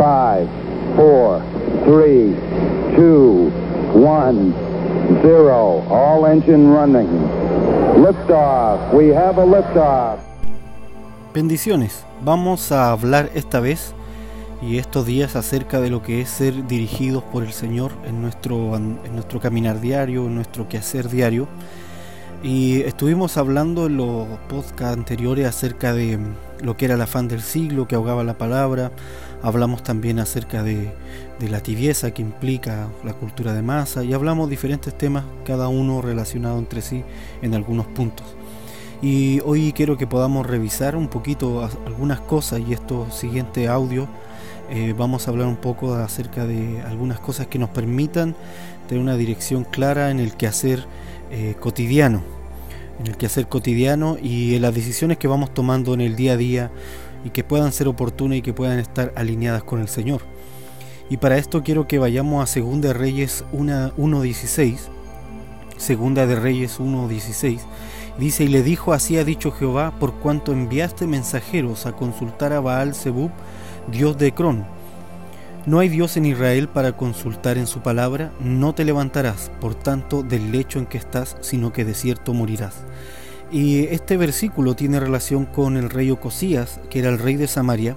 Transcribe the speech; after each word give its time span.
Five, 0.00 0.48
four, 0.96 1.42
three, 1.84 2.34
two, 2.96 3.52
one, 3.92 4.54
zero. 5.20 5.84
All 5.90 6.24
engine 6.24 6.72
running. 6.72 7.06
Liftoff. 8.02 8.94
We 8.94 9.14
have 9.14 9.36
a 9.36 9.44
liftoff. 9.44 10.18
Bendiciones. 11.34 12.06
Vamos 12.24 12.72
a 12.72 12.92
hablar 12.92 13.30
esta 13.34 13.60
vez 13.60 13.92
y 14.62 14.78
estos 14.78 15.04
días 15.04 15.36
acerca 15.36 15.82
de 15.82 15.90
lo 15.90 16.02
que 16.02 16.22
es 16.22 16.30
ser 16.30 16.66
dirigidos 16.66 17.22
por 17.24 17.42
el 17.42 17.52
Señor 17.52 17.92
en 18.06 18.22
nuestro, 18.22 18.76
en 18.76 18.98
nuestro 19.12 19.38
caminar 19.38 19.82
diario, 19.82 20.24
en 20.28 20.34
nuestro 20.34 20.66
quehacer 20.66 21.10
diario. 21.10 21.46
Y 22.42 22.80
estuvimos 22.82 23.36
hablando 23.36 23.86
en 23.86 23.98
los 23.98 24.26
podcasts 24.48 24.96
anteriores 24.96 25.46
acerca 25.46 25.92
de 25.92 26.18
lo 26.62 26.74
que 26.74 26.86
era 26.86 26.94
el 26.94 27.02
afán 27.02 27.28
del 27.28 27.42
siglo, 27.42 27.86
que 27.86 27.96
ahogaba 27.96 28.24
la 28.24 28.38
palabra. 28.38 28.92
Hablamos 29.42 29.82
también 29.82 30.18
acerca 30.18 30.62
de, 30.62 30.90
la 31.40 31.60
tibieza 31.60 32.12
que 32.12 32.22
implica 32.22 32.88
la 33.04 33.12
cultura 33.12 33.52
de 33.52 33.60
masa 33.60 34.04
y 34.04 34.14
hablamos 34.14 34.48
diferentes 34.48 34.96
temas, 34.96 35.24
cada 35.44 35.68
uno 35.68 36.00
relacionado 36.00 36.58
entre 36.58 36.80
sí 36.80 37.04
en 37.42 37.54
algunos 37.54 37.86
puntos. 37.86 38.26
Y 39.02 39.40
hoy 39.44 39.72
quiero 39.74 39.98
que 39.98 40.06
podamos 40.06 40.46
revisar 40.46 40.96
un 40.96 41.08
poquito 41.08 41.68
algunas 41.86 42.20
cosas 42.20 42.60
y 42.66 42.72
estos 42.72 43.14
siguientes 43.14 43.68
audios 43.68 44.08
eh, 44.70 44.94
vamos 44.96 45.26
a 45.26 45.30
hablar 45.30 45.46
un 45.46 45.56
poco 45.56 45.94
acerca 45.94 46.46
de 46.46 46.80
algunas 46.82 47.18
cosas 47.18 47.48
que 47.48 47.58
nos 47.58 47.70
permitan 47.70 48.34
tener 48.88 49.02
una 49.02 49.16
dirección 49.16 49.64
clara 49.64 50.10
en 50.10 50.20
el 50.20 50.34
quehacer 50.34 50.86
eh, 51.32 51.54
cotidiano, 51.60 52.22
en 53.00 53.06
el 53.06 53.16
quehacer 53.16 53.48
cotidiano 53.48 54.18
y 54.22 54.54
en 54.54 54.62
las 54.62 54.74
decisiones 54.74 55.16
que 55.16 55.26
vamos 55.26 55.54
tomando 55.54 55.94
en 55.94 56.02
el 56.02 56.16
día 56.16 56.34
a 56.34 56.36
día 56.36 56.70
y 57.24 57.30
que 57.30 57.42
puedan 57.42 57.72
ser 57.72 57.88
oportunas 57.88 58.38
y 58.38 58.42
que 58.42 58.52
puedan 58.52 58.78
estar 58.78 59.12
alineadas 59.16 59.64
con 59.64 59.80
el 59.80 59.88
Señor. 59.88 60.20
Y 61.08 61.16
para 61.16 61.38
esto 61.38 61.62
quiero 61.62 61.88
que 61.88 61.98
vayamos 61.98 62.42
a 62.42 62.46
Segunda 62.46 62.88
de 62.88 62.94
Reyes 62.94 63.44
1.16. 63.52 64.76
Segunda 65.76 66.26
de 66.26 66.36
Reyes 66.36 66.78
1.16. 66.78 67.60
Dice, 68.18 68.44
y 68.44 68.48
le 68.48 68.62
dijo, 68.62 68.92
así 68.92 69.16
ha 69.16 69.24
dicho 69.24 69.50
Jehová, 69.50 69.94
por 69.98 70.14
cuanto 70.14 70.52
enviaste 70.52 71.06
mensajeros 71.06 71.86
a 71.86 71.92
consultar 71.92 72.52
a 72.52 72.60
Baal 72.60 72.94
Zebub, 72.94 73.30
Dios 73.90 74.18
de 74.18 74.32
Cron. 74.32 74.66
No 75.66 75.78
hay 75.78 75.90
Dios 75.90 76.16
en 76.16 76.24
Israel 76.24 76.68
para 76.68 76.92
consultar 76.92 77.58
en 77.58 77.66
su 77.66 77.80
palabra, 77.80 78.32
no 78.40 78.74
te 78.74 78.86
levantarás, 78.86 79.50
por 79.60 79.74
tanto, 79.74 80.22
del 80.22 80.52
lecho 80.52 80.78
en 80.78 80.86
que 80.86 80.96
estás, 80.96 81.36
sino 81.42 81.70
que 81.70 81.84
de 81.84 81.92
cierto 81.92 82.32
morirás. 82.32 82.76
Y 83.52 83.80
este 83.86 84.16
versículo 84.16 84.74
tiene 84.74 85.00
relación 85.00 85.44
con 85.44 85.76
el 85.76 85.90
rey 85.90 86.10
Ocosías, 86.10 86.80
que 86.88 87.00
era 87.00 87.10
el 87.10 87.18
rey 87.18 87.36
de 87.36 87.46
Samaria, 87.46 87.94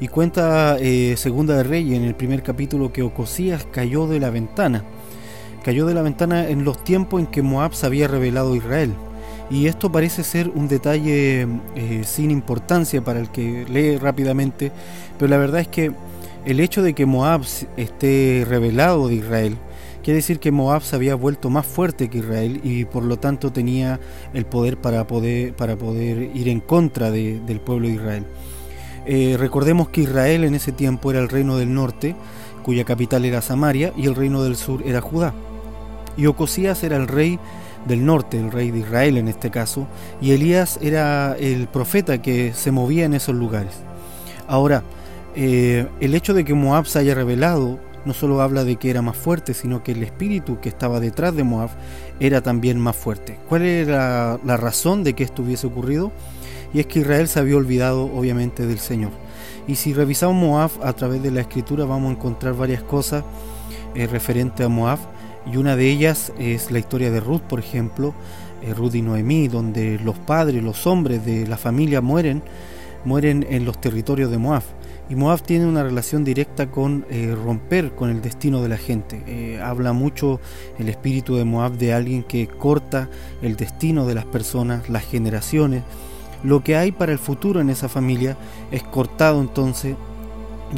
y 0.00 0.08
cuenta 0.08 0.78
eh, 0.80 1.14
Segunda 1.18 1.56
de 1.56 1.64
Reyes 1.64 1.98
en 1.98 2.04
el 2.04 2.14
primer 2.14 2.42
capítulo 2.42 2.90
que 2.90 3.02
Ocosías 3.02 3.66
cayó 3.70 4.06
de 4.06 4.18
la 4.18 4.30
ventana. 4.30 4.82
Cayó 5.62 5.84
de 5.84 5.94
la 5.94 6.02
ventana 6.02 6.48
en 6.48 6.64
los 6.64 6.82
tiempos 6.84 7.20
en 7.20 7.26
que 7.26 7.42
Moab 7.42 7.74
se 7.74 7.84
había 7.84 8.08
revelado 8.08 8.54
a 8.54 8.56
Israel. 8.56 8.94
Y 9.50 9.66
esto 9.66 9.92
parece 9.92 10.24
ser 10.24 10.48
un 10.48 10.68
detalle 10.68 11.46
eh, 11.74 12.02
sin 12.04 12.30
importancia 12.30 13.04
para 13.04 13.20
el 13.20 13.30
que 13.30 13.66
lee 13.68 13.98
rápidamente, 13.98 14.72
pero 15.18 15.28
la 15.28 15.36
verdad 15.36 15.60
es 15.60 15.68
que 15.68 15.92
el 16.44 16.60
hecho 16.60 16.82
de 16.82 16.94
que 16.94 17.06
Moab 17.06 17.42
esté 17.76 18.44
revelado 18.46 19.08
de 19.08 19.14
Israel, 19.14 19.56
quiere 20.02 20.16
decir 20.16 20.38
que 20.38 20.52
Moab 20.52 20.82
se 20.82 20.96
había 20.96 21.14
vuelto 21.14 21.48
más 21.48 21.66
fuerte 21.66 22.10
que 22.10 22.18
Israel 22.18 22.60
y 22.62 22.84
por 22.84 23.04
lo 23.04 23.18
tanto 23.18 23.52
tenía 23.52 23.98
el 24.34 24.44
poder 24.44 24.76
para 24.76 25.06
poder, 25.06 25.54
para 25.54 25.76
poder 25.76 26.30
ir 26.36 26.48
en 26.48 26.60
contra 26.60 27.10
del 27.10 27.60
pueblo 27.60 27.88
de 27.88 27.94
Israel. 27.94 28.26
Eh, 29.06 29.36
recordemos 29.38 29.88
que 29.88 30.02
Israel 30.02 30.44
en 30.44 30.54
ese 30.54 30.72
tiempo 30.72 31.10
era 31.10 31.20
el 31.20 31.28
reino 31.28 31.56
del 31.56 31.72
norte, 31.72 32.14
cuya 32.62 32.84
capital 32.84 33.24
era 33.24 33.42
Samaria, 33.42 33.92
y 33.96 34.06
el 34.06 34.14
reino 34.14 34.42
del 34.42 34.56
sur 34.56 34.82
era 34.86 35.00
Judá. 35.00 35.34
Y 36.16 36.26
Ocosías 36.26 36.82
era 36.84 36.96
el 36.96 37.08
rey 37.08 37.38
del 37.86 38.04
norte, 38.04 38.38
el 38.38 38.50
rey 38.50 38.70
de 38.70 38.80
Israel 38.80 39.18
en 39.18 39.28
este 39.28 39.50
caso, 39.50 39.86
y 40.20 40.32
Elías 40.32 40.78
era 40.82 41.36
el 41.38 41.68
profeta 41.68 42.22
que 42.22 42.52
se 42.54 42.70
movía 42.70 43.04
en 43.04 43.14
esos 43.14 43.34
lugares. 43.34 43.74
Ahora, 44.46 44.82
eh, 45.34 45.86
el 46.00 46.14
hecho 46.14 46.34
de 46.34 46.44
que 46.44 46.54
Moab 46.54 46.86
se 46.86 46.98
haya 46.98 47.14
revelado 47.14 47.80
no 48.04 48.12
solo 48.12 48.42
habla 48.42 48.64
de 48.64 48.76
que 48.76 48.90
era 48.90 49.02
más 49.02 49.16
fuerte, 49.16 49.54
sino 49.54 49.82
que 49.82 49.92
el 49.92 50.02
espíritu 50.02 50.60
que 50.60 50.68
estaba 50.68 51.00
detrás 51.00 51.34
de 51.34 51.42
Moab 51.42 51.70
era 52.20 52.42
también 52.42 52.78
más 52.78 52.96
fuerte. 52.96 53.38
¿Cuál 53.48 53.62
era 53.62 54.38
la 54.44 54.56
razón 54.56 55.04
de 55.04 55.14
que 55.14 55.24
esto 55.24 55.42
hubiese 55.42 55.66
ocurrido? 55.66 56.12
Y 56.74 56.80
es 56.80 56.86
que 56.86 57.00
Israel 57.00 57.28
se 57.28 57.38
había 57.38 57.56
olvidado 57.56 58.04
obviamente 58.04 58.66
del 58.66 58.78
Señor. 58.78 59.12
Y 59.66 59.76
si 59.76 59.94
revisamos 59.94 60.36
Moab 60.36 60.70
a 60.82 60.92
través 60.92 61.22
de 61.22 61.30
la 61.30 61.40
escritura 61.40 61.86
vamos 61.86 62.10
a 62.10 62.12
encontrar 62.12 62.54
varias 62.54 62.82
cosas 62.82 63.24
eh, 63.94 64.06
referentes 64.06 64.66
a 64.66 64.68
Moab 64.68 64.98
y 65.50 65.56
una 65.56 65.76
de 65.76 65.90
ellas 65.90 66.32
es 66.38 66.70
la 66.70 66.78
historia 66.78 67.10
de 67.10 67.20
Ruth, 67.20 67.42
por 67.42 67.58
ejemplo, 67.58 68.14
eh, 68.62 68.72
Ruth 68.72 68.94
y 68.94 69.02
Noemí, 69.02 69.48
donde 69.48 69.98
los 69.98 70.18
padres, 70.18 70.62
los 70.62 70.86
hombres 70.86 71.24
de 71.24 71.46
la 71.46 71.56
familia 71.56 72.00
mueren, 72.00 72.42
mueren 73.04 73.46
en 73.48 73.64
los 73.64 73.80
territorios 73.80 74.30
de 74.30 74.38
Moab. 74.38 74.62
Y 75.08 75.16
Moab 75.16 75.42
tiene 75.42 75.66
una 75.66 75.82
relación 75.82 76.24
directa 76.24 76.70
con 76.70 77.04
eh, 77.10 77.34
romper 77.34 77.94
con 77.94 78.08
el 78.08 78.22
destino 78.22 78.62
de 78.62 78.68
la 78.70 78.78
gente. 78.78 79.22
Eh, 79.26 79.60
habla 79.62 79.92
mucho 79.92 80.40
el 80.78 80.88
espíritu 80.88 81.36
de 81.36 81.44
Moab 81.44 81.72
de 81.72 81.92
alguien 81.92 82.22
que 82.22 82.46
corta 82.46 83.10
el 83.42 83.56
destino 83.56 84.06
de 84.06 84.14
las 84.14 84.24
personas, 84.24 84.88
las 84.88 85.04
generaciones. 85.04 85.82
Lo 86.42 86.64
que 86.64 86.76
hay 86.76 86.90
para 86.90 87.12
el 87.12 87.18
futuro 87.18 87.60
en 87.60 87.68
esa 87.68 87.88
familia 87.88 88.36
es 88.70 88.82
cortado 88.82 89.40
entonces 89.42 89.94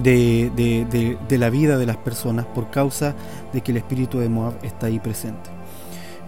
de, 0.03 1.16
la 1.31 1.50
vida 1.50 1.78
de 1.78 1.87
las 1.87 1.97
personas 1.97 2.47
por 2.47 2.70
causa 2.70 3.14
de 3.53 3.60
que 3.60 3.72
el 3.72 3.78
espíritu 3.78 4.19
de 4.19 4.28
Moab 4.28 4.54
está 4.62 4.87
ahí 4.87 4.98
presente. 4.98 5.50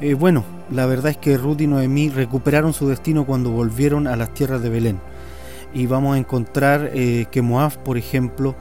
Eh, 0.01 0.15
bueno, 0.15 0.45
la 0.71 0.87
verdad 0.87 1.11
es 1.11 1.17
que 1.17 1.37
Ruth 1.37 1.61
y 1.61 1.67
Noemí 1.67 2.11
recuperaron 2.11 2.73
su 2.73 2.87
destino 2.87 3.27
cuando 3.27 3.51
volvieron 3.51 4.07
a 4.07 4.15
las 4.17 4.33
tierras 4.33 4.63
de 4.63 4.71
Belén. 4.71 5.01
Y 5.75 5.87
vamos 5.87 6.17
a 6.17 6.19
encontrar 6.19 6.91
eh, 6.95 7.27
que 7.31 7.43
Moab, 7.43 7.77
por 7.83 7.99
ejemplo, 7.99 8.55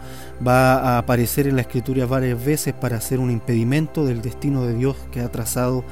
va 0.45 0.75
a 0.75 0.97
aparecer 0.97 1.47
en 1.47 1.56
la 1.56 1.62
escritura 1.62 2.06
varias 2.06 2.44
veces 2.44 2.73
para 2.73 2.97
hacer 2.97 3.19
un 3.19 3.31
impedimento 3.31 4.06
del 4.06 4.22
destino 4.22 4.66
de 4.66 4.73
Dios 4.73 4.97
que 5.12 5.22
ha 5.22 5.31
trazado 5.31 5.84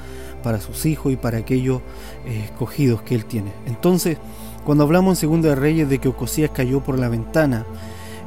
para 0.44 0.60
sus 0.60 0.86
hijos 0.86 1.12
y 1.12 1.16
para 1.16 1.40
aquellos 1.40 1.82
eh, 2.26 2.44
escogidos 2.46 3.02
que 3.02 3.16
él 3.16 3.26
tiene. 3.26 3.52
Entonces, 3.66 4.18
cuando 4.64 4.84
hablamos 4.84 5.18
en 5.18 5.22
Segunda 5.22 5.50
de 5.50 5.56
Reyes 5.56 5.90
de 5.90 6.00
que 6.00 6.08
Ocosías 6.08 6.52
cayó 6.52 6.82
por 6.82 7.00
la 7.00 7.10
ventana, 7.10 7.66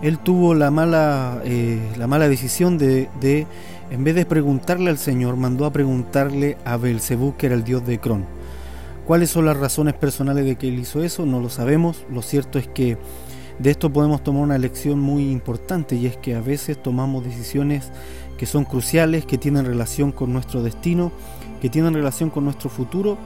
él 0.02 0.18
tuvo 0.18 0.54
la 0.54 0.70
mala, 0.70 1.40
eh, 1.44 1.80
la 1.96 2.06
mala 2.06 2.28
decisión 2.28 2.78
de, 2.78 3.08
en 3.90 4.04
vez 4.04 4.14
de 4.14 4.24
preguntarle 4.24 4.90
al 4.90 4.98
Señor, 4.98 5.36
mandó 5.36 5.66
a 5.66 5.72
preguntarle 5.72 6.56
a 6.64 6.76
Belcebú, 6.76 7.36
que 7.36 7.46
era 7.46 7.54
el 7.54 7.64
dios 7.64 7.84
de 7.86 7.98
Cron. 7.98 8.37
¿Cuáles 9.08 9.30
son 9.30 9.46
las 9.46 9.56
razones 9.56 9.94
personales 9.94 10.44
de 10.44 10.56
que 10.56 10.68
él 10.68 10.78
hizo 10.78 11.02
eso? 11.02 11.24
No 11.24 11.40
lo 11.40 11.48
sabemos. 11.48 12.04
Lo 12.12 12.20
cierto 12.20 12.58
es 12.58 12.68
que 12.68 12.98
de 13.58 13.70
esto 13.70 13.90
podemos 13.90 14.22
tomar 14.22 14.42
una 14.42 14.58
lección 14.58 15.00
muy 15.00 15.30
importante 15.30 15.96
y 15.96 16.04
es 16.04 16.18
que 16.18 16.34
a 16.34 16.42
veces 16.42 16.82
tomamos 16.82 17.24
decisiones 17.24 17.90
que 18.36 18.44
son 18.44 18.66
cruciales, 18.66 19.24
que 19.24 19.38
tienen 19.38 19.64
relación 19.64 20.12
con 20.12 20.34
nuestro 20.34 20.62
destino, 20.62 21.10
que 21.62 21.70
tienen 21.70 21.94
relación 21.94 22.28
con 22.28 22.44
nuestro 22.44 22.68
futuro 22.68 23.16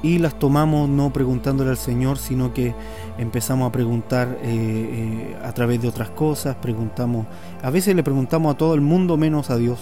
y 0.00 0.18
las 0.18 0.38
tomamos 0.38 0.88
no 0.88 1.12
preguntándole 1.12 1.70
al 1.70 1.76
Señor, 1.76 2.18
sino 2.18 2.54
que 2.54 2.76
empezamos 3.18 3.68
a 3.68 3.72
preguntar 3.72 4.38
eh, 4.42 4.44
eh, 4.44 5.36
a 5.42 5.52
través 5.52 5.82
de 5.82 5.88
otras 5.88 6.10
cosas, 6.10 6.54
preguntamos, 6.54 7.26
a 7.64 7.70
veces 7.70 7.96
le 7.96 8.04
preguntamos 8.04 8.54
a 8.54 8.56
todo 8.56 8.74
el 8.74 8.80
mundo 8.80 9.16
menos 9.16 9.50
a 9.50 9.56
Dios, 9.56 9.80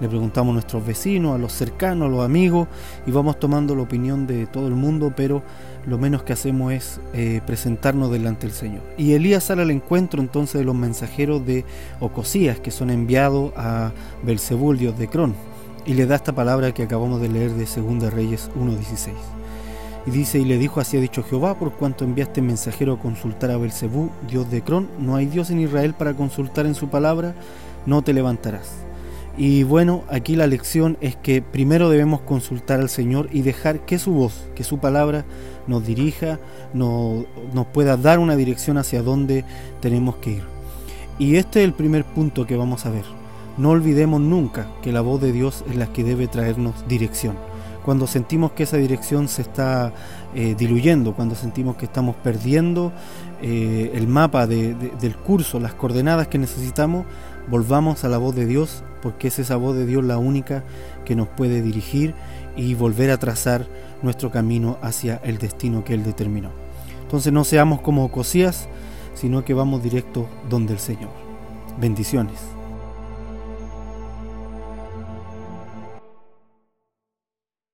le 0.00 0.08
preguntamos 0.08 0.52
a 0.52 0.54
nuestros 0.54 0.84
vecinos, 0.84 1.34
a 1.34 1.38
los 1.38 1.52
cercanos, 1.52 2.06
a 2.06 2.10
los 2.10 2.24
amigos, 2.24 2.68
y 3.06 3.10
vamos 3.10 3.38
tomando 3.38 3.74
la 3.74 3.82
opinión 3.82 4.26
de 4.26 4.46
todo 4.46 4.66
el 4.66 4.74
mundo, 4.74 5.12
pero 5.14 5.42
lo 5.86 5.98
menos 5.98 6.22
que 6.22 6.32
hacemos 6.32 6.72
es 6.72 7.00
eh, 7.12 7.40
presentarnos 7.46 8.10
delante 8.10 8.46
del 8.46 8.56
Señor. 8.56 8.82
Y 8.96 9.12
Elías 9.12 9.44
sale 9.44 9.62
al 9.62 9.70
encuentro 9.70 10.20
entonces 10.20 10.60
de 10.60 10.64
los 10.64 10.74
mensajeros 10.74 11.44
de 11.44 11.64
Ocosías, 12.00 12.60
que 12.60 12.70
son 12.70 12.90
enviados 12.90 13.52
a 13.56 13.92
Belzebul, 14.22 14.78
dios 14.78 14.98
de 14.98 15.08
Cron, 15.08 15.34
y 15.84 15.94
le 15.94 16.06
da 16.06 16.16
esta 16.16 16.34
palabra 16.34 16.72
que 16.72 16.82
acabamos 16.82 17.20
de 17.20 17.28
leer 17.28 17.52
de 17.52 17.66
2 17.66 18.12
Reyes 18.12 18.50
1.16. 18.58 19.12
Y 20.06 20.10
dice, 20.10 20.38
y 20.38 20.46
le 20.46 20.56
dijo, 20.56 20.80
así 20.80 20.96
ha 20.96 21.00
dicho 21.00 21.22
Jehová, 21.22 21.58
por 21.58 21.72
cuanto 21.72 22.04
enviaste 22.04 22.40
mensajero 22.40 22.94
a 22.94 22.98
consultar 22.98 23.50
a 23.50 23.58
Belcebú, 23.58 24.10
Dios 24.28 24.50
de 24.50 24.62
Cron, 24.62 24.88
no 24.98 25.16
hay 25.16 25.26
Dios 25.26 25.50
en 25.50 25.60
Israel 25.60 25.92
para 25.92 26.14
consultar 26.14 26.64
en 26.64 26.74
su 26.74 26.88
palabra, 26.88 27.34
no 27.84 28.00
te 28.00 28.14
levantarás. 28.14 28.89
Y 29.36 29.62
bueno, 29.62 30.04
aquí 30.08 30.36
la 30.36 30.46
lección 30.46 30.98
es 31.00 31.16
que 31.16 31.40
primero 31.40 31.88
debemos 31.88 32.20
consultar 32.20 32.80
al 32.80 32.88
Señor 32.88 33.28
y 33.32 33.42
dejar 33.42 33.86
que 33.86 33.98
su 33.98 34.12
voz, 34.12 34.48
que 34.54 34.64
su 34.64 34.78
palabra 34.78 35.24
nos 35.66 35.86
dirija, 35.86 36.38
nos, 36.74 37.24
nos 37.54 37.66
pueda 37.66 37.96
dar 37.96 38.18
una 38.18 38.36
dirección 38.36 38.76
hacia 38.76 39.02
dónde 39.02 39.44
tenemos 39.80 40.16
que 40.16 40.30
ir. 40.32 40.42
Y 41.18 41.36
este 41.36 41.60
es 41.60 41.64
el 41.64 41.74
primer 41.74 42.04
punto 42.04 42.46
que 42.46 42.56
vamos 42.56 42.86
a 42.86 42.90
ver. 42.90 43.04
No 43.56 43.70
olvidemos 43.70 44.20
nunca 44.20 44.68
que 44.82 44.92
la 44.92 45.00
voz 45.00 45.20
de 45.20 45.32
Dios 45.32 45.64
es 45.68 45.76
la 45.76 45.92
que 45.92 46.04
debe 46.04 46.28
traernos 46.28 46.86
dirección 46.88 47.36
cuando 47.84 48.06
sentimos 48.06 48.52
que 48.52 48.64
esa 48.64 48.76
dirección 48.76 49.28
se 49.28 49.42
está 49.42 49.92
eh, 50.34 50.54
diluyendo, 50.56 51.14
cuando 51.14 51.34
sentimos 51.34 51.76
que 51.76 51.86
estamos 51.86 52.16
perdiendo 52.16 52.92
eh, 53.42 53.92
el 53.94 54.06
mapa 54.06 54.46
del 54.46 55.16
curso, 55.24 55.58
las 55.58 55.74
coordenadas 55.74 56.28
que 56.28 56.38
necesitamos, 56.38 57.06
volvamos 57.48 58.04
a 58.04 58.08
la 58.08 58.18
voz 58.18 58.34
de 58.34 58.46
Dios, 58.46 58.82
porque 59.02 59.28
es 59.28 59.38
esa 59.38 59.56
voz 59.56 59.76
de 59.76 59.86
Dios 59.86 60.04
la 60.04 60.18
única 60.18 60.62
que 61.04 61.14
nos 61.16 61.28
puede 61.28 61.62
dirigir 61.62 62.14
y 62.56 62.74
volver 62.74 63.10
a 63.10 63.18
trazar 63.18 63.66
nuestro 64.02 64.30
camino 64.30 64.78
hacia 64.82 65.16
el 65.24 65.38
destino 65.38 65.84
que 65.84 65.94
Él 65.94 66.04
determinó. 66.04 66.50
Entonces 67.02 67.32
no 67.32 67.44
seamos 67.44 67.80
como 67.80 68.10
Cosías, 68.10 68.68
sino 69.14 69.44
que 69.44 69.54
vamos 69.54 69.82
directo 69.82 70.28
donde 70.48 70.74
el 70.74 70.78
Señor. 70.78 71.10
Bendiciones. 71.80 72.59